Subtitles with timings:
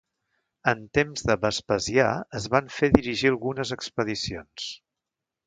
[0.69, 2.07] En temps de Vespasià
[2.41, 4.69] es van fer dirigir algunes expedicions.